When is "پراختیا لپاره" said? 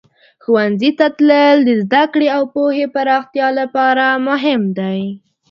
2.95-4.05